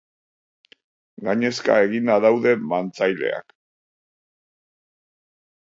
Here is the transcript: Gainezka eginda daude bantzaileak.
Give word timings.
Gainezka 1.27 1.75
eginda 1.89 2.15
daude 2.25 2.55
bantzaileak. 2.73 3.55